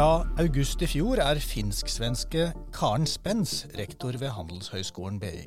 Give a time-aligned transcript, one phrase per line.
[0.00, 5.42] Fra august i fjor er finsk-svenske Karen Spens rektor ved Handelshøyskolen BI.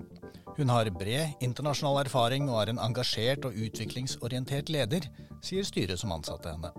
[0.59, 5.07] Hun har bred internasjonal erfaring og er en engasjert og utviklingsorientert leder,
[5.41, 6.69] sier styret som ansatte henne.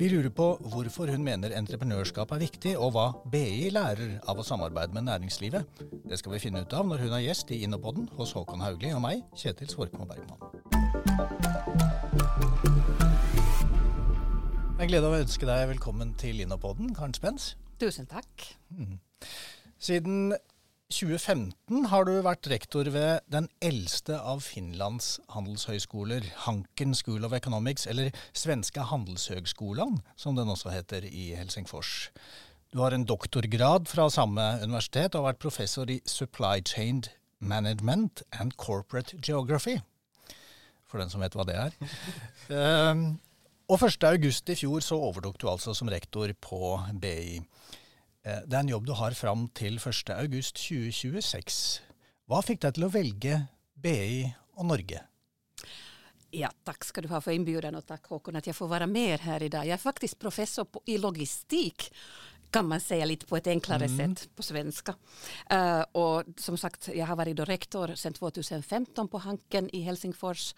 [0.00, 4.46] Vi lurer på hvorfor hun mener entreprenørskap er viktig, og hva BI lærer av å
[4.48, 5.84] samarbeide med næringslivet.
[6.08, 8.96] Det skal vi finne ut av når hun er gjest i Innopoden hos Håkon Haugli
[8.96, 10.40] og meg, Kjetil Svorkmo Bergman.
[14.74, 17.52] Jeg gleder meg å ønske deg velkommen til Innopoden, Karen Spens.
[17.78, 18.42] Tusen takk.
[18.74, 18.96] Mm.
[19.78, 20.32] Siden
[20.90, 27.86] 2015 har du vært rektor ved den eldste av Finlands handelshøyskoler, Hanken School of Economics,
[27.86, 32.10] eller Svenska handelshøgskolan, som den også heter i Helsingfors.
[32.74, 37.04] Du har en doktorgrad fra samme universitet og har vært professor i Supply Chain
[37.38, 39.78] Management and Corporate Geography.
[40.90, 41.78] For den som vet hva det er.
[43.68, 47.40] og 1.8 i fjor så overtok du altså som rektor på BI.
[48.24, 51.58] Eh, det er en jobb du har fram til 1.8.2026.
[52.28, 53.40] Hva fikk deg til å velge
[53.74, 54.24] BI
[54.56, 55.00] og Norge?
[56.34, 59.20] Ja, tack ska du ha för inbjudan och tack Håkon att jag får vara med
[59.20, 59.66] här idag.
[59.66, 61.92] Jag är faktiskt professor på, i logistik
[62.50, 64.16] kan man säga lite på ett enklare mm.
[64.16, 64.94] sätt på svenska.
[65.52, 70.54] Uh, och som sagt, jag har varit rektor sedan 2015 på Hanken i Helsingfors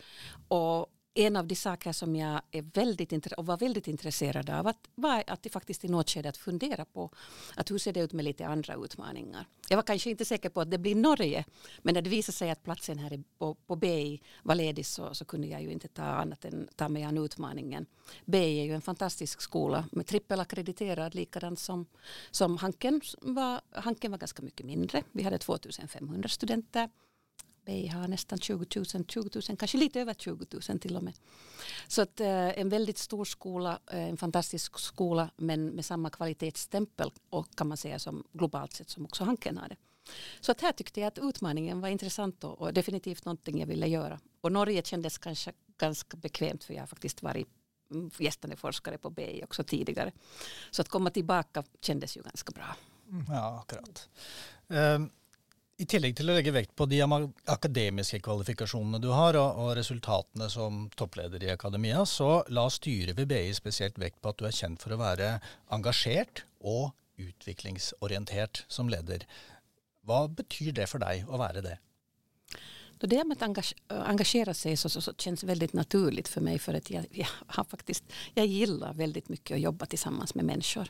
[0.48, 4.88] och en av de saker som jag är väldigt och var väldigt intresserad av att,
[4.94, 7.10] var att faktiskt i något skede att fundera på
[7.54, 9.46] att hur ser det ut med lite andra utmaningar.
[9.68, 11.44] Jag var kanske inte säker på att det blir Norge
[11.82, 15.24] men när det visade sig att platsen här på, på BI var ledig så, så
[15.24, 17.86] kunde jag ju inte ta annat än ta mig an utmaningen.
[18.24, 21.86] BI är ju en fantastisk skola med trippelackrediterad likadant som,
[22.30, 23.60] som Hanken var.
[23.70, 25.02] Hanken var ganska mycket mindre.
[25.12, 26.88] Vi hade 2500 studenter
[27.66, 31.14] BI har nästan 20 000, 20 000, kanske lite över 20 000 till och med.
[31.88, 37.10] Så att, eh, en väldigt stor skola, eh, en fantastisk skola men med samma kvalitetsstämpel
[37.30, 39.76] och kan man säga som globalt sett som också Hanken det.
[40.40, 43.86] Så att här tyckte jag att utmaningen var intressant och, och definitivt någonting jag ville
[43.86, 44.20] göra.
[44.40, 47.48] Och Norge kändes kanske ganska bekvämt för jag har faktiskt varit
[48.18, 50.12] gästande forskare på BI också tidigare.
[50.70, 52.76] Så att komma tillbaka kändes ju ganska bra.
[53.28, 54.08] Ja, akkurat.
[54.68, 55.10] Um,
[55.76, 60.48] I tillegg til å legge vekt på de akademiske kvalifikasjonene du har, og, og, resultatene
[60.48, 64.56] som toppleder i akademia, så la styret ved BI spesielt vekt på at du er
[64.56, 65.34] kjent for å være
[65.76, 69.28] engasjert og utviklingsorientert som leder.
[70.08, 71.76] Hva betyr det for deg å være det?
[72.96, 76.90] Det med å engasjere seg, så, så, så, känns väldigt naturligt för mig för att
[76.90, 78.04] jag, jag, har faktiskt,
[78.34, 80.88] jag gillar väldigt mycket att jobba tillsammans med människor.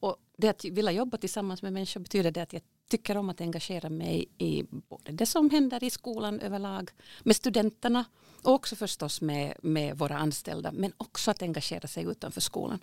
[0.00, 3.40] Och det att vilja jobba tillsammans med människor betyder det att jag tycker om att
[3.40, 6.90] engagera mig i både det som händer i skolan överlag,
[7.22, 8.04] med studenterna
[8.42, 12.78] och också förstås med, med våra anställda, men också att engagera sig utanför skolan.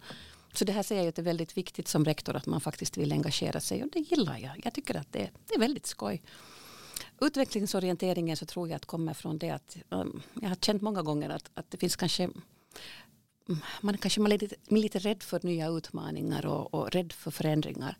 [0.54, 2.98] Så det här säger jag att det är väldigt viktigt som rektor att man faktiskt
[2.98, 4.62] vill engagera sig och det gillar jag.
[4.64, 6.22] Jag tycker att det, det är väldigt skoj.
[7.22, 11.30] Utvecklingsorienteringen så tror jag att kommer från det att um, jag har känt många gånger
[11.30, 12.30] att, att det finns kanske
[13.82, 17.98] man kanske man är lite, lite rädd för nya utmaningar och, och rädd för förändringar.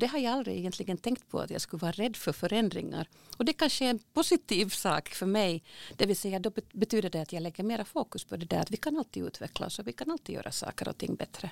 [0.00, 3.08] Det har jag aldrig egentligen tänkt på att jag skulle vara rädd för förändringar.
[3.36, 5.62] Och det kanske är en positiv sak för mig.
[5.96, 8.70] Det vill säga då betyder det att jag lägger mera fokus på det där att
[8.70, 11.50] vi kan alltid utvecklas och vi kan alltid göra saker och ting bättre.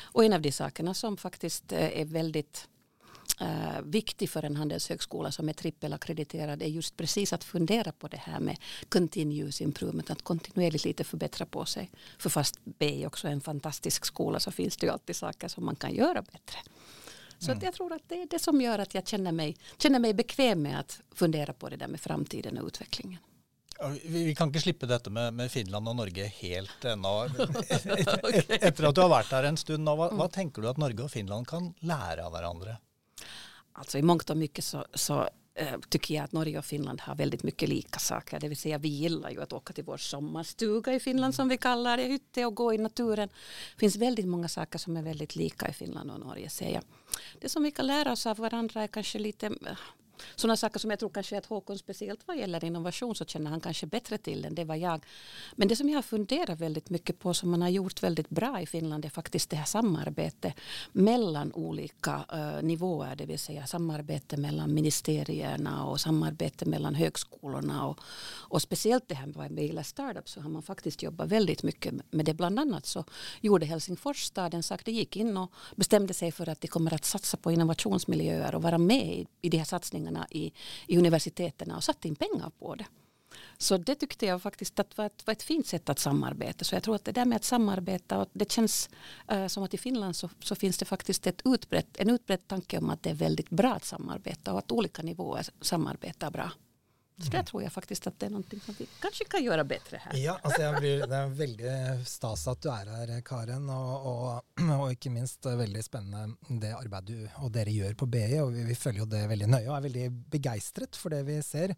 [0.00, 2.68] Och en av de sakerna som faktiskt er är väldigt
[3.40, 8.16] äh, viktig för en handelshögskola som är trippelackrediterad är just precis att fundera på det
[8.16, 8.56] här med
[8.88, 11.90] continuous improvement, att kontinuerligt lite förbättra på sig.
[12.18, 15.64] För fast B är också en fantastisk skola så finns det ju alltid saker som
[15.64, 16.58] man kan göra bättre.
[17.38, 17.64] Så mm.
[17.64, 20.62] jag tror att det är det som gör att jag känner mig, känner mig bekväm
[20.62, 23.20] med att fundera på det där med framtiden och utvecklingen.
[24.04, 27.26] Vi kan ikke slippe dette med, med Finland og Norge helt ennå.
[27.28, 31.04] Etter at du har vært der en stund nå, hva, hva tenker du at Norge
[31.04, 32.78] og Finland kan lære av hverandre?
[33.78, 37.14] Alltså i mångt och mycket så, så äh, tycker jag att Norge och Finland har
[37.14, 38.40] väldigt mycket lika saker.
[38.40, 41.58] Det vill säga vi gillar ju att åka till vår sommarstuga i Finland som vi
[41.58, 43.28] kallar det, hytte och gå i naturen.
[43.74, 46.82] Det finns väldigt många saker som är väldigt lika i Finland och Norge jag.
[47.40, 49.50] Det som vi kan lära oss av varandra är kanske lite
[50.36, 53.60] sådana saker som jag tror kanske att Håkon speciellt vad gäller innovation så känner han
[53.60, 55.04] kanske bättre till än det var jag.
[55.56, 58.60] Men det som jag har funderat väldigt mycket på som man har gjort väldigt bra
[58.60, 60.54] i Finland är faktiskt det här samarbetet
[60.92, 68.00] mellan olika uh, nivåer, det vill säga samarbete mellan ministerierna och samarbete mellan högskolorna och,
[68.48, 69.86] och speciellt det här med vad gäller
[70.24, 72.34] så har man faktiskt jobbat väldigt mycket med det.
[72.34, 73.04] Bland annat så
[73.40, 77.04] gjorde Helsingfors staden sak, det gick in och bestämde sig för att de kommer att
[77.04, 80.52] satsa på innovationsmiljöer och vara med i, i de här satsningarna pengarna i,
[80.86, 82.86] i universiteten och satt in pengar på det.
[83.58, 86.64] Så det tyckte jag faktiskt att var ett, var ett fint sätt att samarbeta.
[86.64, 88.90] Så jag tror att det där med att samarbeta, och det känns
[89.32, 92.78] uh, som att i Finland så, så, finns det faktiskt ett utbrett, en utbredd tanke
[92.78, 96.50] om att det är väldigt bra att samarbeta och att olika nivåer samarbetar bra.
[97.16, 100.00] Så det tror jeg faktisk at det er noe som vi kanskje kan gjøre bedre
[100.04, 100.16] her.
[100.20, 103.70] Ja, altså blir, Det er veldig stas at du er her, Karen.
[103.72, 108.26] Og, og, og ikke minst veldig spennende det arbeidet du og dere gjør på BI.
[108.42, 111.38] og Vi, vi følger jo det veldig nøye og er veldig begeistret for det vi
[111.46, 111.72] ser.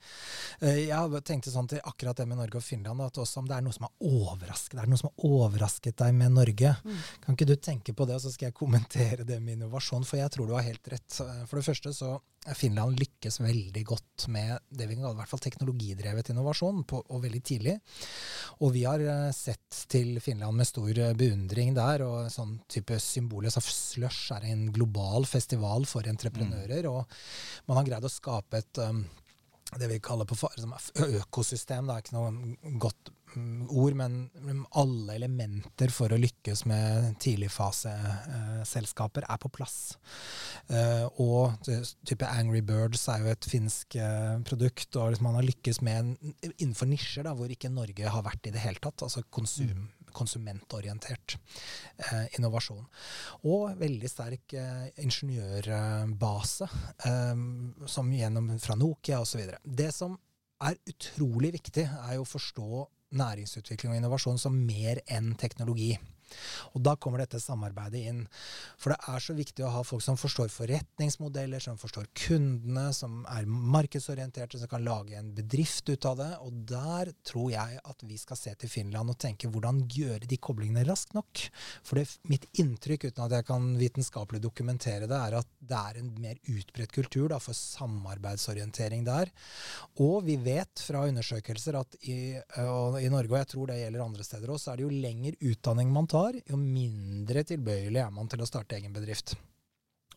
[0.58, 3.58] Eh, jeg tenkte sånn til akkurat det med Norge og Finland, at også om det
[3.60, 6.98] er noe som har overrasket er noe som har overrasket deg med Norge, mm.
[7.24, 10.06] kan ikke du tenke på det, og så skal jeg kommentere det med innovasjon?
[10.08, 11.08] For jeg tror du har helt rett.
[11.18, 12.16] For det første så
[12.56, 17.02] Finland lykkes veldig godt med det vi kan kalle i hvert fall teknologidrevet innovasjon, på,
[17.02, 17.76] og veldig tidlig.
[18.64, 22.04] Og vi har uh, sett til Finland med stor uh, beundring der.
[22.06, 26.88] og sånn type Symbolet så Slush er en global festival for entreprenører.
[26.88, 26.92] Mm.
[26.94, 29.04] Og man har greid å skape et um,
[29.76, 30.38] det vi kaller på
[31.20, 31.88] økosystem.
[31.88, 33.12] Det er ikke noe godt
[33.68, 39.98] ord, men alle elementer for å lykkes med tidligfaseselskaper er på plass.
[40.68, 41.68] Uh, og
[42.06, 46.34] type Angry Birds er jo et finsk uh, produkt, og man har lykkes med en,
[46.56, 49.06] innenfor nisjer da, hvor ikke Norge har vært i det hele tatt.
[49.06, 50.12] altså konsum, mm.
[50.16, 52.86] konsumentorientert eh, innovasjon.
[53.46, 54.54] Og veldig sterk
[54.98, 56.68] ingeniørbase,
[57.86, 59.44] som gjennom fra Nokia osv.
[59.62, 60.16] Det som
[60.64, 62.84] er utrolig viktig, er jo å forstå
[63.16, 65.94] næringsutvikling og innovasjon som mer enn teknologi.
[66.74, 68.24] Og da kommer dette samarbeidet inn.
[68.78, 73.22] For det er så viktig å ha folk som forstår forretningsmodeller, som forstår kundene, som
[73.30, 76.30] er markedsorienterte, som kan lage en bedrift ut av det.
[76.44, 80.40] Og der tror jeg at vi skal se til Finland og tenke hvordan gjøre de
[80.40, 81.44] koblingene raskt nok.
[81.86, 86.00] For det, mitt inntrykk, uten at jeg kan vitenskapelig dokumentere det, er at det er
[86.00, 89.32] en mer utbredt kultur da, for samarbeidsorientering der.
[90.02, 94.26] Og vi vet fra undersøkelser at i, i Norge, og jeg tror det gjelder andre
[94.26, 98.10] steder også, så er det jo lenger utdanning man tar tar, jo mindre tilbøyelig er
[98.14, 99.36] man til å starte egen bedrift.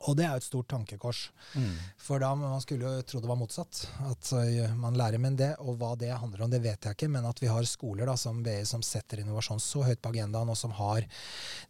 [0.10, 1.20] Og det er jo et stort tankekors.
[1.54, 1.76] Mm.
[2.02, 3.84] For da man skulle jo tro det var motsatt.
[4.10, 5.52] At uh, man lærer med det.
[5.62, 7.12] Og hva det handler om, det vet jeg ikke.
[7.14, 10.50] Men at vi har skoler da, som BI som setter innovasjon så høyt på agendaen,
[10.50, 11.06] og som har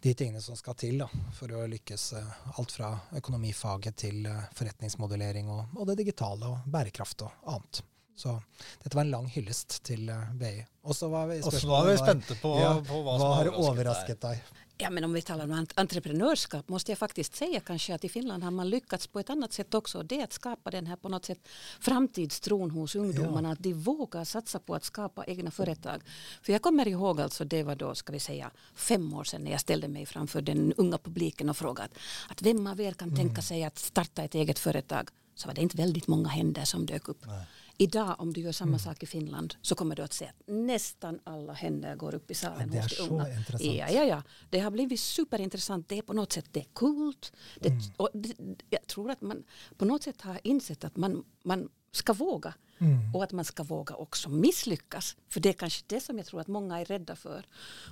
[0.01, 2.07] de tingene som skal til da, for å lykkes.
[2.15, 7.83] Uh, alt fra økonomifaget til uh, forretningsmodellering og, og, det digitale og bærekraft og annet.
[8.15, 8.41] Så
[8.83, 10.59] dette var en lang hyllest til uh, BI.
[10.83, 14.43] Og så var vi, var vi spente på, ja, på hva, hva har overrasket deg?
[14.81, 18.43] Ja, men om vi talar om entreprenörskap måste jag faktiskt säga kanske att i Finland
[18.43, 20.03] har man lyckats på ett annat sätt också.
[20.03, 21.47] Det är att skapa den här på något sätt
[21.79, 23.49] framtidstron hos ungdomarna.
[23.49, 23.53] Ja.
[23.53, 26.01] Att de vågar satsa på att skapa egna företag.
[26.41, 29.51] För jag kommer ihåg alltså det var då ska vi säga fem år sedan när
[29.51, 31.89] jag ställde mig framför den unga publiken och frågade
[32.29, 33.19] att vem av er kan mm.
[33.19, 35.09] tänka sig att starta ett eget företag?
[35.35, 37.25] Så var det inte väldigt många händer som dök upp.
[37.25, 37.45] Nej.
[37.77, 38.79] Idag om du gör samma mm.
[38.79, 42.33] sak i Finland så kommer du att se att nästan alla händer går upp i
[42.33, 43.23] salen ja, hos de unga.
[43.23, 43.75] Det är så intressant.
[43.75, 44.23] Ja, ja, ja.
[44.50, 45.89] Det har blivit superintressant.
[45.89, 47.33] Det är på något sätt det är coolt.
[47.59, 47.81] Det, mm.
[47.97, 48.35] och det,
[48.69, 49.44] jag tror att man
[49.77, 52.53] på något sätt har insett att man, man ska våga.
[52.81, 53.15] Mm.
[53.15, 55.15] Och att man ska våga också misslyckas.
[55.29, 57.45] För det är kanske det som jag tror att många är rädda för.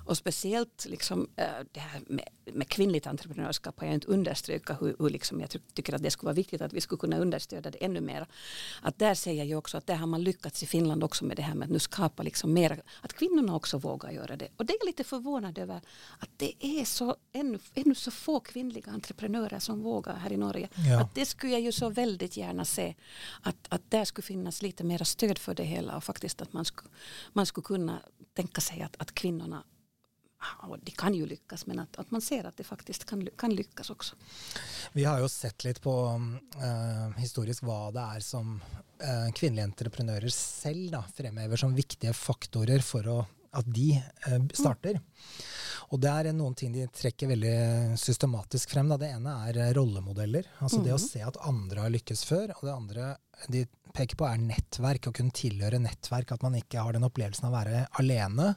[0.06, 4.96] Och speciellt liksom, äh, det här med, med kvinnligt entreprenörskap har jag inte understryka hur,
[4.98, 7.84] hur liksom jag tycker att det skulle vara viktigt att vi skulle kunna understödja det
[7.84, 8.26] ännu mer.
[8.82, 11.36] Att där säger jag ju också att där har man lyckats i Finland också med
[11.36, 14.48] det här med att nu skapa liksom mer, att kvinnorna också vågar göra det.
[14.56, 15.80] Och det är jag lite förvånad över
[16.18, 20.68] att det är så ännu, ännu så få kvinnliga entreprenörer som vågar här i Norge.
[20.90, 21.00] Ja.
[21.00, 22.94] Att det skulle jag ju så väldigt gärna se
[23.42, 26.64] att, att där skulle finnas lite mer stöd för det hela och faktiskt att man
[26.64, 26.90] skulle,
[27.32, 28.02] man skulle kunna
[28.34, 29.64] tänka sig att, att kvinnorna
[30.84, 33.90] de kan jo lykkes, men at, at, man ser at det faktisk kan, kan lykkes
[33.90, 34.16] også.
[34.92, 40.32] Vi har jo sett litt på uh, historisk hva det er som uh, kvinnelige entreprenører
[40.32, 43.18] selv da, fremhever som viktige faktorer for å,
[43.52, 44.96] at de uh, starter.
[44.96, 45.36] Mm.
[45.90, 48.88] Og det er noen ting de trekker veldig systematisk frem.
[48.92, 48.96] Da.
[49.00, 50.46] Det ene er rollemodeller.
[50.62, 50.84] Altså mm.
[50.86, 52.52] det å se at andre har lykkes før.
[52.60, 53.08] Og det andre
[53.50, 53.64] de
[53.96, 55.10] peker på, er nettverk.
[55.10, 56.34] Å kunne tilhøre nettverk.
[56.36, 58.54] At man ikke har den opplevelsen av å være alene.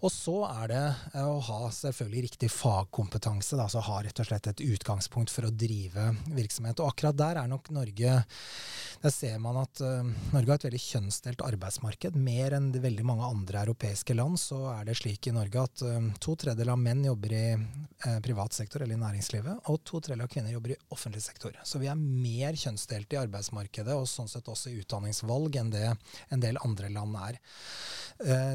[0.00, 3.58] Og så er det eh, å ha selvfølgelig riktig fagkompetanse.
[3.60, 6.80] Altså ha rett og slett et utgangspunkt for å drive virksomhet.
[6.80, 8.22] Og akkurat der er nok Norge
[9.00, 12.16] Der ser man at uh, Norge har et veldig kjønnsdelt arbeidsmarked.
[12.20, 16.10] Mer enn veldig mange andre europeiske land så er det slik i Norge at uh,
[16.20, 20.28] to tredjedeler av menn jobber i uh, privat sektor eller i næringslivet, og to tredjedeler
[20.28, 21.56] av kvinner jobber i offentlig sektor.
[21.64, 25.86] Så vi er mer kjønnsdelte i arbeidsmarkedet, og sånn sett også i utdanningsvalg, enn det
[26.28, 27.40] en del andre land er.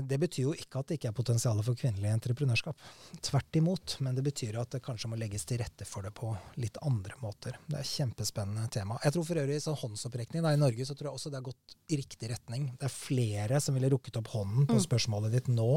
[0.06, 2.78] det betyr jo ikke at det ikke er potensial potensial for kvinnelig entreprenørskap.
[3.22, 6.32] Tvert imot, men det betyr at det kanskje må legges til rette for det på
[6.62, 7.58] litt andre måter.
[7.68, 8.98] Det er et kjempespennende tema.
[9.04, 11.48] Jeg tror for øvrig sånn håndsopprekning da, i Norge så tror jeg også det har
[11.50, 12.70] gått i riktig retning.
[12.80, 14.84] Det er flere som ville rukket opp hånden på mm.
[14.86, 15.70] spørsmålet ditt nå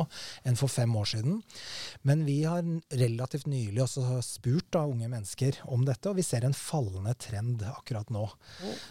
[0.47, 1.41] enn for fem år siden.
[2.07, 2.63] Men vi har
[2.95, 7.67] relativt nylig også spurt da, unge mennesker om dette, og vi ser en fallende trend
[7.67, 8.25] akkurat nå.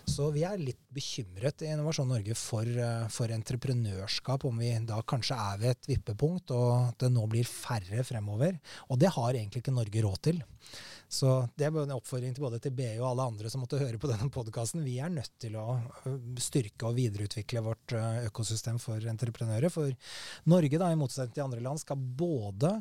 [0.09, 4.99] Så vi er litt bekymret i Innovasjon Norge for, eh, for entreprenørskap, om vi da
[5.07, 6.56] kanskje er ved et vippepunkt, og
[6.87, 8.59] at det nå blir færre fremover.
[8.91, 10.43] Og det har egentlig ikke Norge råd til.
[11.07, 13.99] Så det er en oppfordring til både til BU og alle andre som måtte høre
[14.01, 14.83] på denne podkasten.
[14.83, 15.77] Vi er nødt til å
[16.43, 17.95] styrke og videreutvikle vårt
[18.27, 19.71] økosystem for entreprenører.
[19.71, 19.93] For
[20.51, 22.73] Norge, da, i motsetning til andre land, skal både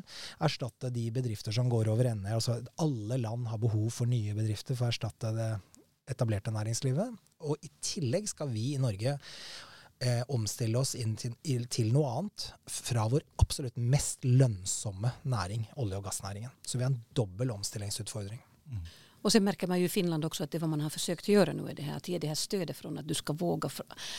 [0.43, 2.35] erstatte de bedrifter som går over ende.
[2.35, 5.49] Altså alle land har behov for nye bedrifter for å erstatte det
[6.11, 7.15] etablerte næringslivet.
[7.47, 9.15] Og i tillegg skal vi i Norge
[9.99, 16.07] eh, omstille oss til, til, noe annet fra vår absolutt mest lønnsomme næring, olje- og
[16.09, 16.53] gassnæringen.
[16.65, 18.41] Så vi har en dobbel omstillingsutfordring.
[18.67, 18.81] Mm.
[19.21, 21.53] Och sen märker man ju i Finland också att det vad man har försökt göra
[21.53, 23.69] nu är det här att ge det här stödet från att du ska våga,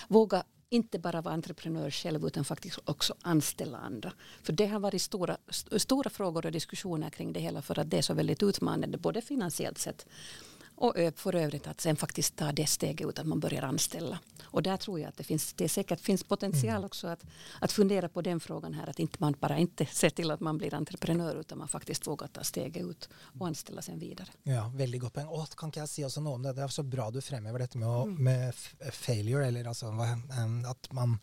[0.09, 4.13] våga inte bara vara entreprenör själv utan faktiskt också anställa andra.
[4.43, 5.37] För det har varit stora,
[5.77, 9.23] stora frågor och diskussioner kring det hela för att det är så väldigt utmanande både
[9.23, 10.07] finansiellt sett
[10.81, 14.19] och för övrigt att sen faktiskt ta det steget ut att man börjar anställa.
[14.45, 16.85] Och där tror jag att det, finns, det säkert finns potential mm.
[16.85, 17.25] också att,
[17.61, 18.91] att fundera på den frågan här.
[18.91, 22.27] Att inte man bara inte ser till att man blir entreprenör utan man faktiskt vågar
[22.27, 23.09] ta steget ut
[23.41, 24.29] och anställa sen vidare.
[24.43, 25.29] Ja, väldigt godt poeng.
[25.29, 26.55] Og kan ikke jeg si også noe om det?
[26.57, 28.17] Det er så bra du fremhever dette med, mm.
[28.25, 29.93] med failure, eller altså
[30.71, 31.19] at man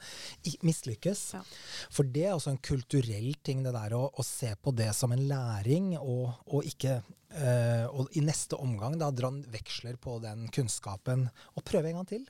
[0.62, 1.21] mislykkes.
[1.33, 1.41] Ja.
[1.89, 5.13] For det er også en kulturell ting, det der å, å se på det som
[5.15, 7.01] en læring, og, og ikke
[7.36, 12.08] Uh, og i neste omgang da dra veksler på den kunnskapen og prøve en gang
[12.13, 12.24] til.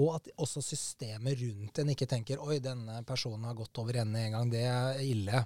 [0.00, 4.22] Og at også systemet rundt en ikke tenker oi, denne personen har gått over ende
[4.22, 5.42] en gang, det er ille.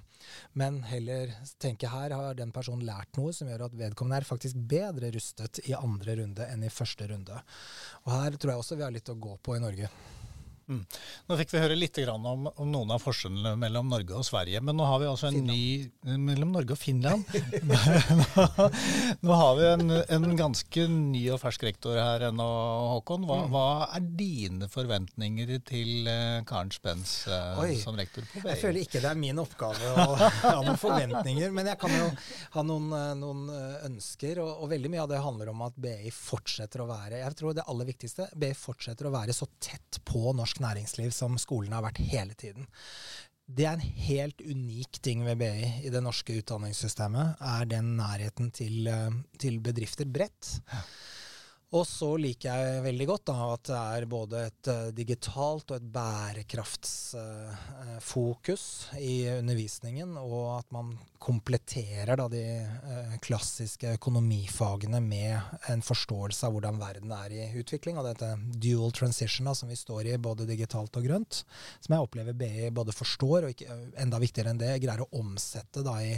[0.59, 4.59] Men heller tenke her har den personen lært noe som gjør at vedkommende er faktisk
[4.71, 7.43] bedre rustet i andre runde enn i første runde.
[8.05, 9.91] Og her tror jeg også vi har litt å gå på i Norge.
[10.69, 10.83] Mm.
[11.27, 14.61] Nå fikk vi høre litt om, om, noen av forskjellene mellom Norge og Sverige.
[14.63, 15.57] Men nå har vi altså en Finland.
[16.05, 17.25] ny Mellom Norge og Finland.
[17.69, 17.79] nå,
[19.25, 22.47] nå, har vi en, en, ganske ny og fersk rektor her ennå,
[22.93, 23.25] Håkon.
[23.27, 23.51] Hva, mm.
[23.55, 23.65] hva,
[23.97, 28.53] er dine forventninger til uh, Karen Spens uh, som rektor på BI?
[28.53, 31.51] Jeg føler ikke det er min oppgave å ha noen forventninger.
[31.55, 32.07] Men jeg kan jo
[32.55, 33.43] ha noen, eh, noen
[33.89, 34.39] ønsker.
[34.43, 37.55] Og, og, veldig mye av det handler om at BI fortsetter å være Jeg tror
[37.57, 41.85] det aller viktigste BI fortsetter å være så tett på norsk næringsliv som skolene har
[41.85, 42.67] vært hele tiden.
[43.51, 48.51] Det er en helt unik ting ved BI i det norske utdanningssystemet, er den nærheten
[48.55, 50.61] til, eh, til bedrifter bredt.
[51.71, 55.77] Og så liker jeg veldig godt da, at det er både et uh, digitalt og
[55.77, 62.65] et bærekraftsfokus uh, i undervisningen, og at man kompletterer da, de
[63.21, 65.37] klassiske økonomifagene med
[65.69, 67.97] en forståelse av hvordan verden er i utvikling.
[68.01, 71.45] Og dette dual transition da, som vi står i, både digitalt og grønt,
[71.77, 73.69] som jeg opplever BI både forstår, og ikke,
[74.01, 76.17] enda viktigere enn det, greier å omsette i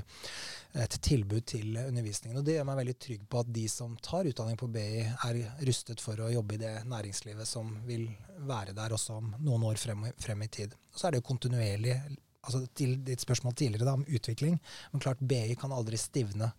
[0.73, 2.39] et tilbud til undervisningen.
[2.39, 5.42] Og det gjør meg veldig trygg på at de som tar utdanning på BI, er
[5.67, 8.07] rustet for å jobbe i det næringslivet som vil
[8.47, 10.75] være der også om noen år frem, frem i tid.
[10.93, 11.97] Og så er det jo kontinuerlig
[12.43, 14.57] altså Til ditt spørsmål tidligere da, om utvikling.
[14.91, 16.49] Men klart BI kan aldri stivne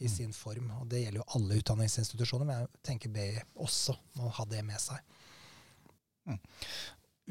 [0.00, 0.70] i sin form.
[0.80, 3.26] og Det gjelder jo alle utdanningsinstitusjoner, men jeg tenker BI
[3.60, 5.02] også må ha det med seg.
[6.24, 6.40] Mm.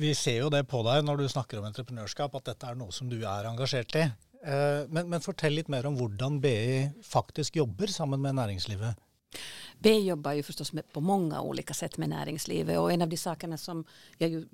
[0.06, 2.94] Vi ser jo det på deg når du snakker om entreprenørskap, at dette er noe
[2.94, 4.06] som du er engasjert i.
[4.46, 9.02] Eh, men, men, fortell litt mer om hvordan BI faktisk jobber sammen med næringslivet.
[9.80, 13.18] BI jobbar ju förstås med, på många olika sätt med näringslivet och en av de
[13.18, 13.86] sakerna som
[14.18, 14.46] jag ju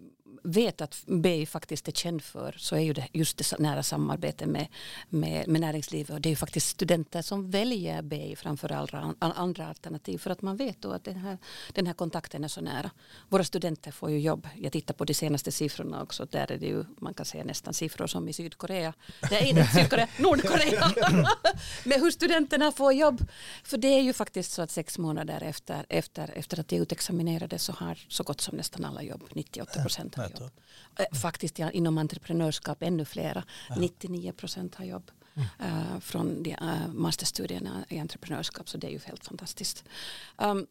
[0.43, 4.47] vet att BI faktiskt är känd för så är ju det just det nära samarbetet
[4.47, 4.67] med,
[5.09, 9.67] med, med näringslivet och det är ju faktiskt studenter som väljer BI framför andra, andra
[9.67, 11.37] alternativ för att man vet då att den här,
[11.73, 12.91] den här kontakten är så nära.
[13.29, 14.47] Våra studenter får ju jobb.
[14.55, 16.25] Jag tittar på de senaste siffrorna också.
[16.25, 18.93] Där är det ju, man kan säga nästan siffror som i Sydkorea.
[19.29, 20.91] Det är inte Sydkorea, Nordkorea.
[21.83, 23.25] med hur studenterna får jobb.
[23.63, 27.59] För det är ju faktiskt så att sex månader efter, efter, efter att de utexaminerade
[27.59, 30.51] så har så gott som nästan alla jobb, 98 procent jobb.
[30.99, 33.43] Eh, faktiskt inom entreprenörskap ännu flera.
[33.69, 33.75] Ja.
[33.75, 35.11] 99 procent har jobb.
[35.33, 35.73] Mm.
[35.73, 39.83] Uh, från de, uh, masterstudierna i entreprenörskap så det är ju helt fantastiskt.
[40.37, 40.67] Um,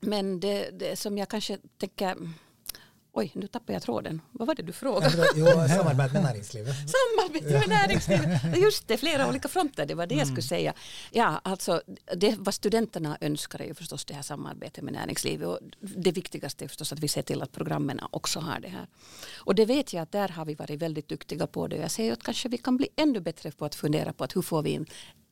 [0.00, 2.16] men det, det, som jag kanske tänker
[3.16, 4.20] Oj, nu tappade jag tråden.
[4.30, 5.16] Vad var det du frågade?
[5.16, 6.74] Ja, jo, samarbete med näringslivet.
[6.74, 8.56] Samarbete med näringslivet.
[8.62, 10.74] Just det, flera olika fronter, det var det jag skulle säga.
[11.10, 11.82] Ja, alltså
[12.16, 16.64] det vad studenterna önskar är ju förstås det här samarbetet med näringslivet och det viktigaste
[16.64, 18.86] är förstås att vi ser till att programmen också har det här.
[19.36, 21.76] Och det vet jag att där har vi varit väldigt duktiga på det.
[21.76, 24.42] Jag säger att kanske vi kan bli ännu bättre på att fundera på att hur
[24.42, 24.86] får vi in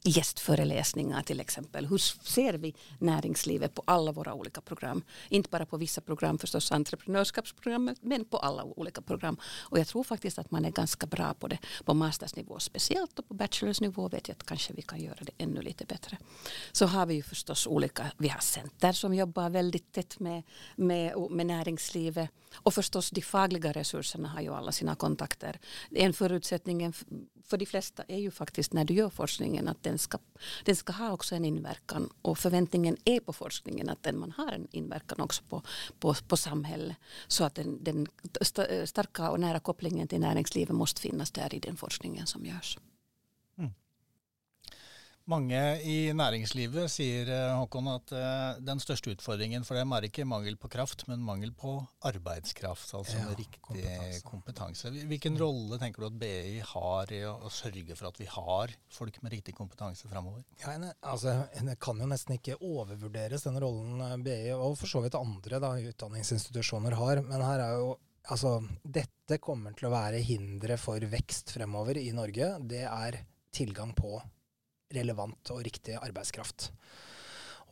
[0.04, 1.86] gästföreläsningar till exempel.
[1.86, 5.02] Hur ser vi näringslivet på alla våra olika program?
[5.28, 9.36] Inte bara på vissa program, förstås entreprenörskapsprogrammet, men på alla olika program.
[9.60, 13.28] Och jag tror faktiskt att man är ganska bra på det på mastersnivå speciellt och
[13.28, 16.18] på bachelorsnivå vet jag att kanske vi kan göra det ännu lite bättre.
[16.72, 20.42] Så har vi ju förstås olika, vi har center som jobbar väldigt tätt med,
[20.76, 25.58] med, med näringslivet och förstås de fagliga resurserna har ju alla sina kontakter.
[25.90, 26.92] En förutsättning
[27.44, 30.20] för de flesta är ju faktiskt när du gör forskningen att den skal,
[30.64, 34.52] den ska ha också en inverkan och förväntningen är på forskningen att den man har
[34.52, 35.62] en inverkan också på,
[36.00, 36.96] på, på samhället.
[37.28, 38.06] Så att den, den
[38.86, 42.78] starka och nära kopplingen till näringslivet måste finnas där i den forskningen som görs.
[45.30, 50.26] Mange i næringslivet sier eh, Håkon, at eh, den største utfordringen for dem er ikke
[50.26, 51.76] mangel på kraft, men mangel på
[52.08, 52.90] arbeidskraft.
[52.98, 54.22] Altså ja, riktig kompetanse.
[54.26, 54.92] kompetanse.
[55.12, 59.20] Hvilken rolle tenker du at BI har i å sørge for at vi har folk
[59.22, 60.42] med riktig kompetanse framover?
[60.64, 65.04] Ja, altså, det kan jo nesten ikke overvurderes, den rollen eh, BI og for så
[65.06, 67.22] vidt andre da, utdanningsinstitusjoner har.
[67.28, 67.92] Men her er jo
[68.30, 72.52] Altså, dette kommer til å være hindre for vekst fremover i Norge.
[72.70, 73.16] Det er
[73.50, 74.20] tilgang på
[74.94, 76.70] relevant og riktig arbeidskraft.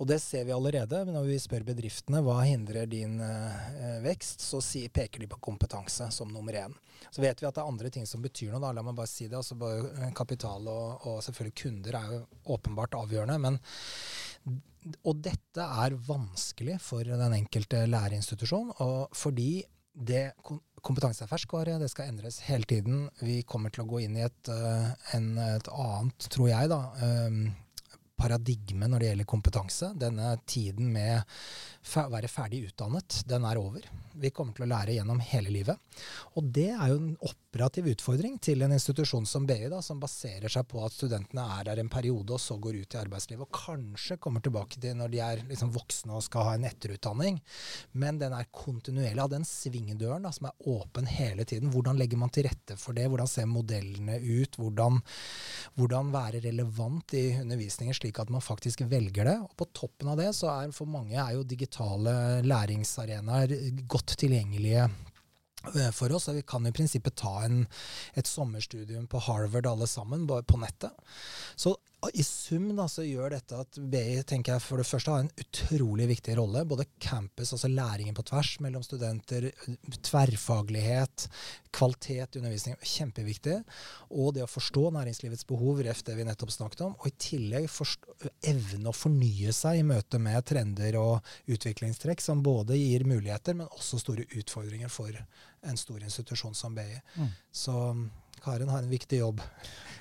[0.01, 1.03] Og det ser vi allerede.
[1.13, 6.09] Når vi spør bedriftene hva hindrer din eh, vekst, så si, peker de på kompetanse
[6.15, 6.77] som nummer én.
[7.13, 8.63] Så vet vi at det er andre ting som betyr noe.
[8.65, 8.73] Da.
[8.77, 9.37] La meg bare si det.
[9.37, 12.23] Altså, bare kapital og, og, selvfølgelig kunder er jo
[12.57, 13.37] åpenbart avgjørende.
[13.45, 13.61] Men,
[15.05, 18.73] og dette er vanskelig for den enkelte læreinstitusjon.
[19.13, 19.51] Fordi
[19.93, 20.31] det
[20.87, 23.09] kompetanse er ferskvare, det skal endres hele tiden.
[23.25, 26.81] Vi kommer til å gå inn i et, uh, en, et annet, tror jeg, da,
[27.27, 27.43] um,
[28.21, 29.93] paradigme når det gjelder kompetanse.
[29.99, 31.23] Denne tiden med
[31.97, 33.87] å være ferdig utdannet, den er over.
[34.21, 35.79] Vi kommer til å lære gjennom hele livet.
[36.37, 40.53] Og det er jo en operativ utfordring til en institusjon som BI, da, som baserer
[40.53, 43.47] seg på at studentene er der en periode og så går ut i arbeidslivet.
[43.47, 47.41] Og kanskje kommer tilbake til når de er liksom voksne og skal ha en etterutdanning.
[48.03, 49.21] Men den er kontinuerlig.
[49.21, 51.73] Av den svingdøren da, som er åpen hele tiden.
[51.73, 53.09] Hvordan legger man til rette for det?
[53.11, 54.61] Hvordan ser modellene ut?
[54.61, 55.01] Hvordan,
[55.81, 57.97] hvordan være relevant i undervisningen?
[58.01, 59.37] slik at man faktisk velger det?
[59.45, 63.55] Og på toppen av det så er for mange er jo digitale læringsarenaer
[63.91, 66.31] godt tilgjengelige eh, for oss.
[66.35, 67.63] Vi kan i prinsippet ta en,
[68.19, 70.97] et sommerstudium på Harvard alle sammen, bare på nettet.
[71.55, 71.77] Så
[72.15, 75.33] i sum da, så gjør dette at BI tenker jeg, for det første har en
[75.43, 76.63] utrolig viktig rolle.
[76.69, 79.51] Både campus, altså læringen på tvers mellom studenter,
[80.09, 81.27] tverrfaglighet,
[81.77, 82.79] kvalitet i undervisning.
[82.81, 83.59] kjempeviktig.
[84.17, 86.97] Og det å forstå næringslivets behov, ref det vi nettopp snakket om.
[87.01, 88.17] Og i tillegg forstå,
[88.49, 91.21] evne å fornye seg i møte med trender og
[91.53, 96.97] utviklingstrekk som både gir muligheter, men også store utfordringer for en stor institusjon som BI.
[97.21, 97.31] Mm.
[97.53, 97.77] Så
[98.43, 99.41] Karen har en viktig jobb.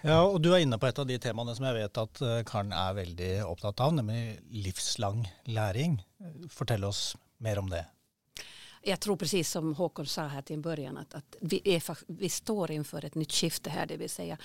[0.01, 2.41] Ja, og Du er inne på et av de temaene som jeg vet at eh,
[2.47, 5.99] Karen er veldig opptatt av, nemlig livslang læring.
[6.51, 7.85] Fortell oss mer om det.
[8.81, 12.29] Jeg tror precis som Håkon sa her til en början att, at vi, er, vi
[12.29, 13.85] står inför et nytt skifte her.
[13.85, 14.37] Det vill säga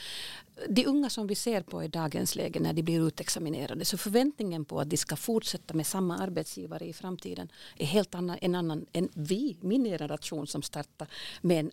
[0.69, 4.65] de unga som vi ser på i dagens läge når de blir utexaminerade så forventningen
[4.65, 8.87] på at de skal fortsette med samme arbeidsgivere i framtiden er helt annan, en annan
[8.93, 11.09] än vi, min generation som startar
[11.41, 11.71] med,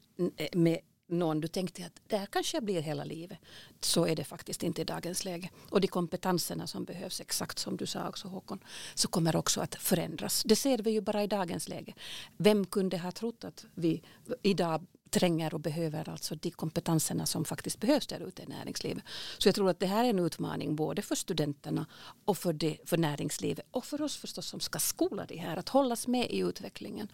[0.53, 0.79] med
[1.11, 3.37] någon du tänkte att det kanskje blir hela livet.
[3.79, 5.49] Så är det faktiskt inte i dagens läge.
[5.69, 8.59] Och de kompetenserna som behövs, exakt som du sa också Håkon,
[8.95, 10.43] så kommer också att förändras.
[10.45, 11.93] Det ser vi ju bara i dagens läge.
[12.37, 14.01] Vem kunde ha trott att vi
[14.41, 19.03] idag tränger och behöver alltså de kompetenserna som faktiskt behövs där ute i näringslivet.
[19.37, 21.85] Så jag tror att det här är en utmaning både för studenterna
[22.25, 25.69] och för, det, för näringslivet och för oss förstås som ska skola det här, att
[25.69, 27.07] hållas med i utvecklingen.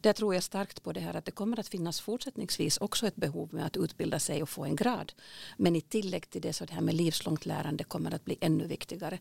[0.00, 3.16] Där tror jag starkt på det här att det kommer att finnas fortsättningsvis också ett
[3.16, 5.12] behov med att utbilda sig och få en grad.
[5.56, 8.66] Men i tillägg till det så det här med livslångt lärande kommer att bli ännu
[8.66, 9.18] viktigare.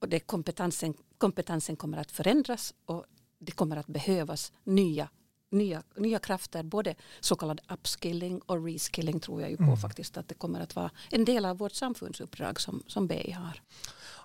[0.00, 3.04] Och det kompetensen, kompetensen kommer att förändras och
[3.38, 5.08] det kommer att behövas nya
[5.56, 9.76] nya, nya krafter, både så kallad upskilling och reskilling tror jag ju på mm.
[9.76, 13.62] faktiskt att det kommer att vara en del av vårt samfunnsoppdrag som, som BI har.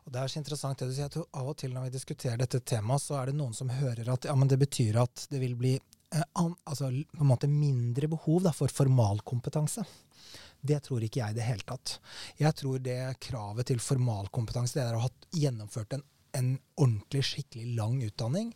[0.05, 2.39] Og Det er så interessant det du sier, at av og til når vi diskuterer
[2.41, 5.41] dette temaet, så er det noen som hører at ja, men det betyr at det
[5.43, 9.85] vil bli eh, an, altså, på en måte mindre behov da, for formalkompetanse.
[10.61, 11.95] Det tror ikke jeg i det hele tatt.
[12.37, 16.05] Jeg tror det kravet til formalkompetanse, det er å ha gjennomført en
[16.37, 18.51] en ordentlig, skikkelig lang utdanning.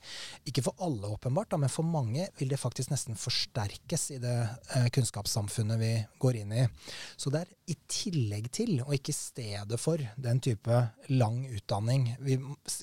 [0.49, 4.35] Ikke for alle, åpenbart, da, men for mange vil det faktisk nesten forsterkes i det
[4.75, 6.65] eh, kunnskapssamfunnet vi går inn i.
[7.17, 12.07] Så det er i tillegg til, og ikke i stedet for, den type lang utdanning
[12.23, 12.37] vi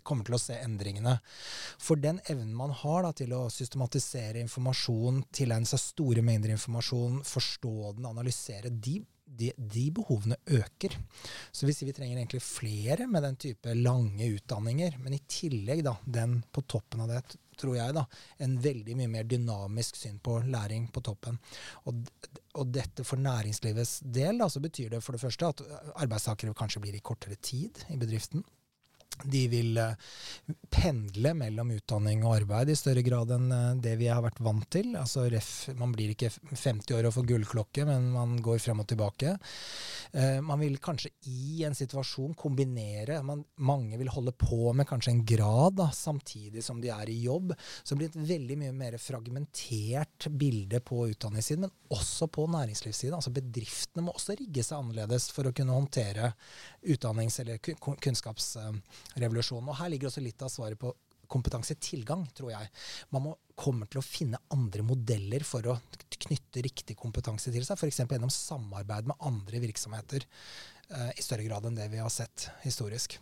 [0.07, 1.17] kommer til å se endringene.
[1.83, 7.23] For den evnen man har da, til å systematisere informasjon, tilegne seg store mengder informasjon,
[7.27, 9.01] forstå den, analysere, de
[9.39, 10.97] de, de, behovene øker.
[11.53, 14.99] Så vi sier vi trenger egentlig flere med den type lange utdanninger.
[15.03, 17.23] Men i tillegg, da, den på toppen av det,
[17.59, 18.07] tror jeg, da,
[18.45, 21.39] en veldig mye mer dynamisk syn på læring på toppen.
[21.91, 22.03] Og,
[22.59, 25.63] og dette for næringslivets del, da, så betyr det for det første at
[25.95, 28.45] arbeidstakere kanskje blir i kortere tid i bedriften.
[29.25, 29.95] De vil eh,
[30.73, 34.67] pendle mellom utdanning og arbeid i større grad enn eh, det vi har vært vant
[34.73, 34.95] til.
[34.99, 38.89] Altså ref, Man blir ikke 50 år og får gullklokke, men man går frem og
[38.91, 39.37] tilbake.
[40.13, 45.15] Eh, man vil kanskje i en situasjon kombinere man, Mange vil holde på med kanskje
[45.15, 47.55] en grad da, samtidig som de er i jobb.
[47.83, 53.17] Så det blir et veldig mye mer fragmentert bilde på utdanningssiden, men også på næringslivssiden.
[53.19, 56.33] Altså Bedriftene må også rigge seg annerledes for å kunne håndtere
[56.83, 57.61] utdannings- eller
[59.03, 59.71] kunnskapsrevolusjonen.
[59.71, 60.93] Og her ligger også litt av svaret på
[61.33, 62.69] kompetansetilgang, tror jeg.
[63.11, 65.79] Man må kommer til å finne andre modeller for å
[66.23, 68.01] knytte riktig kompetanse til seg, f.eks.
[68.05, 73.19] gjennom samarbeid med andre virksomheter uh, i større grad enn det vi har sett historisk.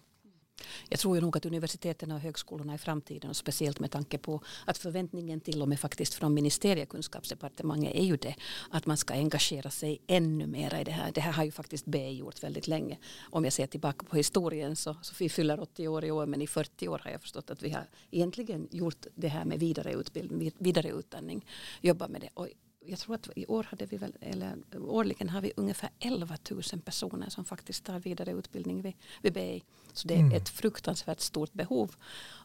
[0.88, 4.40] Jag tror ju nog att universiteten och högskolorna i framtiden och speciellt med tanke på
[4.66, 8.34] att förväntningen till och med faktiskt från ministeriekunskapsdepartementet är ju det
[8.70, 11.12] att man ska engagera sig ännu mer i det här.
[11.12, 12.98] Det här har ju faktiskt B gjort väldigt länge.
[13.30, 16.42] Om jag ser tillbaka på historien så, så vi fyller 80 år i år men
[16.42, 20.52] i 40 år har jag förstått att vi har egentligen gjort det här med vidareutbildning,
[20.58, 21.46] vidareutbildning,
[21.80, 22.28] jobbat med det.
[22.34, 22.48] Och
[22.80, 26.62] jag tror att i år hade vi väl, eller årligen har vi ungefär 11 000
[26.84, 29.62] personer som faktiskt tar vidareutbildning vid, vid BI.
[29.92, 30.32] Så det är mm.
[30.32, 31.94] ett fruktansvärt stort behov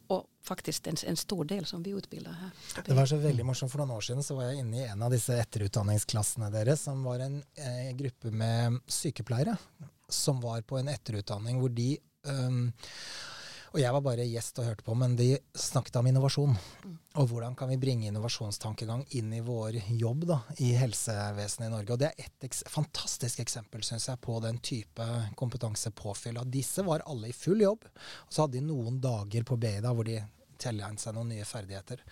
[0.07, 2.49] Og faktisk en, en, stor del som vi utbilder her.
[2.85, 3.71] Det var så veldig morsomt.
[3.71, 7.01] For noen år siden så var jeg inne i en av disse etterutdanningsklassene deres, som
[7.03, 9.57] var en eh, gruppe med sykepleiere
[10.09, 11.95] som var på en etterutdanning hvor de
[12.29, 12.69] um,
[13.75, 16.53] og jeg var bare gjest og hørte på, men de snakket om innovasjon.
[16.55, 16.93] Mm.
[17.19, 21.91] Og hvordan kan vi bringe innovasjonstankegang inn i vår jobb da, i helsevesenet i Norge.
[21.91, 26.39] Og det er et eks fantastisk eksempel, syns jeg, på den type kompetansepåfyll.
[26.39, 29.75] Og disse var alle i full jobb, og så hadde de noen dager på BI
[29.83, 30.21] da, hvor de
[30.55, 32.03] tilegnet seg noen nye ferdigheter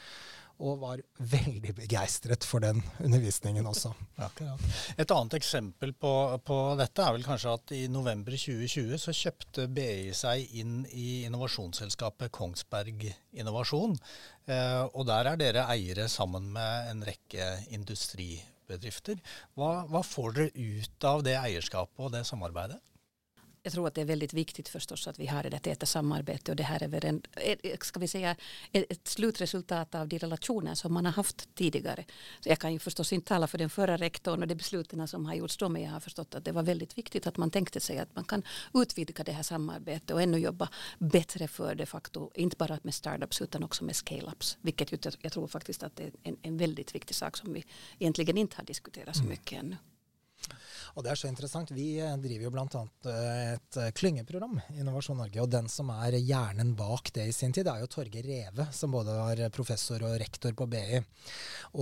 [0.62, 3.94] og var veldig begeistret for den undervisningen også.
[4.28, 4.62] Akkurat.
[4.98, 6.14] Et annet eksempel på,
[6.46, 11.24] på, dette er vel kanskje at i november 2020 så kjøpte BI seg inn i
[11.28, 13.98] innovasjonsselskapet Kongsberg Innovasjon.
[14.46, 19.22] Eh, og der er dere eiere sammen med en rekke industribedrifter.
[19.58, 22.82] Hva, hva får dere ut av det eierskapet og det samarbeidet?
[23.64, 26.56] Jag tror att det är väldigt viktigt förstås att vi har det täta samarbete och
[26.56, 27.22] det här är väl en,
[27.82, 28.36] ska vi säga,
[28.72, 32.06] ett slutresultat av de relationer som man har haft tidigare.
[32.40, 35.26] Så jag kan ju förstås inte tala för den förra rektorn och de besluten som
[35.26, 37.80] har gjorts då men jag har förstått att det var väldigt viktigt att man tänkte
[37.80, 42.32] sig att man kan utvidga det här samarbetet och ännu jobba bättre för de facto,
[42.36, 44.58] inte bara med startups utan också med scale-ups.
[44.62, 44.92] Vilket
[45.24, 47.66] jag tror faktiskt att det är en, en väldigt viktig sak som vi
[48.00, 49.32] egentligen inte har diskuterat så mm.
[49.32, 49.78] mycket ännu.
[50.94, 51.72] Og det er så interessant.
[51.74, 52.84] Vi driver jo bl.a.
[53.10, 55.42] Eh, et klyngeprogram i Innovasjon Norge.
[55.42, 58.68] Og den som er hjernen bak det i sin tid, det er jo Torgeir Reve,
[58.76, 61.02] som både var professor og rektor på BI.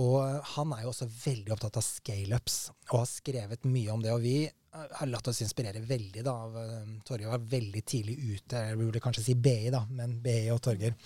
[0.00, 0.18] Og
[0.56, 2.58] han er jo også veldig opptatt av scaleups,
[2.90, 4.14] og har skrevet mye om det.
[4.14, 4.36] Og vi
[4.72, 9.02] har latt oss inspirere veldig da, av eh, Torgeir var veldig tidlig ute, jeg burde
[9.04, 10.96] kanskje si BI, da, men BI og Torgeir,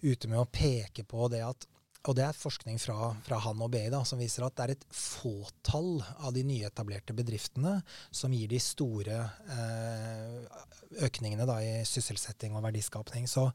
[0.00, 1.68] ute med å peke på det at
[2.04, 4.72] og det er forskning fra, fra han og BI da, som viser at det er
[4.74, 7.78] et fåtall av de nyetablerte bedriftene
[8.12, 9.22] som gir de store
[9.54, 10.64] eh,
[11.06, 13.28] økningene da, i sysselsetting og verdiskapning.
[13.30, 13.46] Så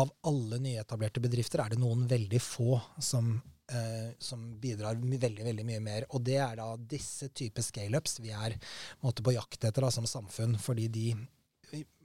[0.00, 3.36] av alle nyetablerte bedrifter er det noen veldig få som,
[3.70, 6.08] eh, som bidrar veldig veldig mye mer.
[6.10, 8.58] Og det er da disse typer scaleups vi er
[9.06, 11.08] måte, på jakt etter da, som samfunn, fordi de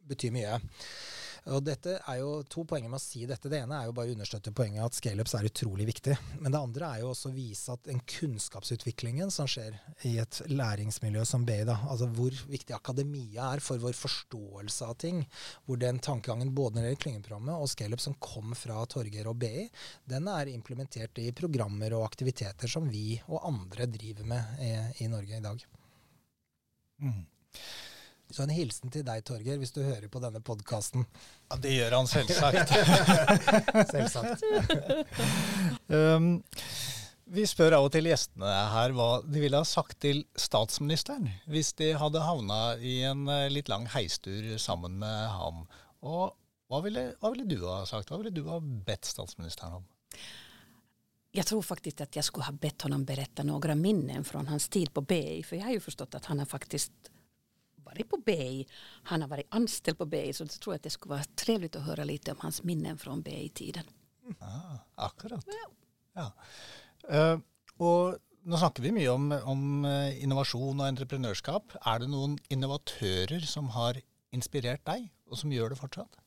[0.09, 0.61] betyr mye.
[1.49, 3.49] Og dette er jo To poenger med å si dette.
[3.49, 6.15] Det ene er jo bare å understøtte poenget at scaleups er utrolig viktig.
[6.41, 10.41] Men det andre er jo også å vise at den kunnskapsutviklingen som skjer i et
[10.49, 15.23] læringsmiljø som BI, da, altså hvor viktig akademia er for vår forståelse av ting,
[15.65, 19.39] hvor den tankegangen både når det gjelder klyngeprogrammet og scaleup som kom fra Torgeir og
[19.41, 19.67] BI,
[20.09, 24.73] den er implementert i programmer og aktiviteter som vi og andre driver med i,
[25.05, 25.69] i Norge i dag.
[26.99, 27.21] Mm.
[28.29, 31.05] Så en hilsen til deg, Torgeir, hvis du hører på denne podkasten.
[31.49, 32.73] Ja, det gjør han selvsagt.
[33.93, 34.43] selvsagt.
[35.89, 36.35] um,
[37.29, 41.75] vi spør av og til gjestene her hva de ville ha sagt til statsministeren hvis
[41.77, 45.65] de hadde havna i en eh, litt lang heistur sammen med ham.
[46.01, 46.35] Og
[46.69, 48.11] Hva ville, hva ville, du ha sagt?
[48.11, 49.85] Hva ville du ha bedt statsministeren om?
[51.31, 54.93] Jag tror faktiskt att jag skulle ha bett honom berätta några minnen från hans tid
[54.93, 55.43] på BI.
[55.43, 56.91] För jag har ju förstått att han har faktiskt
[57.89, 58.67] varit på BI.
[59.03, 60.33] Han har varit anställd på BI.
[60.33, 63.21] Så jag tror att det skulle vara trevligt att höra lite om hans minnen från
[63.21, 63.83] BI-tiden.
[64.39, 65.45] Ah, akkurat.
[66.13, 66.31] Ja.
[67.09, 67.39] Uh,
[67.79, 71.75] og nå snakker vi mye om, om eh, innovasjon og entreprenørskap.
[71.87, 73.99] Er det noen innovatører som har
[74.35, 76.19] inspirert deg, og som gjør det fortsatt?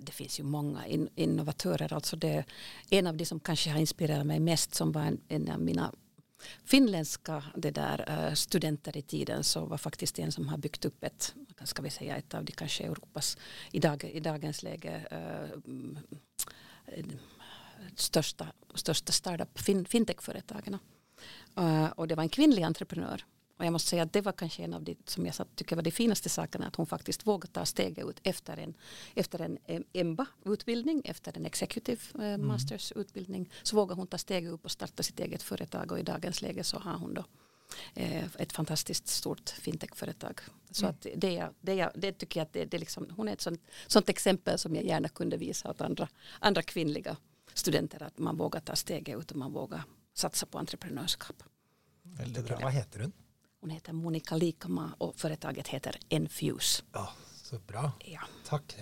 [0.00, 1.92] Det finns ju många in, innovatörer.
[1.92, 2.44] Alltså det,
[2.90, 5.90] en av de som kanske har inspirerat mig mest som var en, en av mina
[6.64, 11.04] finländska det där, uh, studenter i tiden så var faktiskt en som har byggt upp
[11.04, 13.38] ett, ska vi säga, ett av de kanske Europas
[13.72, 15.58] i, dag, i dagens läge äh,
[17.96, 20.78] största, största startup fin, fintech-företagen.
[21.58, 23.24] Uh, och det var en kvinnlig entreprenör
[23.56, 25.82] och jag måste säga att det var kanske en av de som jag tycker var
[25.82, 28.74] de finaste sakerna att hon faktiskt vågade ta steget ut efter en,
[29.14, 29.58] efter en
[29.92, 32.46] EMBA-utbildning, efter en Executive eh, mm.
[32.46, 36.42] Masters-utbildning så vågade hon ta steget upp och starta sitt eget företag och i dagens
[36.42, 37.24] läge så har hon då
[37.94, 40.40] eh, ett fantastiskt stort fintechföretag.
[40.70, 40.94] Så mm.
[40.94, 44.08] att det, det, det tycker jag att det, det liksom, hon är ett sånt, sånt
[44.08, 46.08] exempel som jag gärna kunde visa åt andra,
[46.40, 47.16] andra kvinnliga
[47.54, 49.82] studenter att man vågar ta steget ut och man vågar
[50.14, 51.42] satsa på entreprenörskap.
[52.02, 52.58] Väldigt bra.
[52.62, 53.12] Vad heter hon?
[53.66, 56.82] Hon heter Monica Likama och företaget heter Enfuse.
[56.92, 57.08] Ja,
[57.42, 57.92] så bra.
[58.04, 58.20] Ja.
[58.48, 58.76] Takk.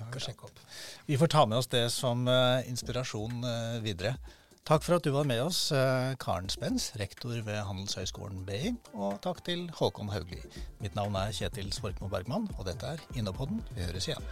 [1.06, 4.16] Vi får ta med oss det som uh, inspirasjon uh, videre.
[4.64, 8.74] Takk for at du var med oss, uh, Karen Spens, rektor ved Handelshøyskolen BI.
[8.92, 10.42] Og takk til Håkon Haugli.
[10.84, 13.64] Mitt navn er Kjetil Svorkmo Bergman, og dette er Innopodden.
[13.72, 14.24] Vi høres igjen.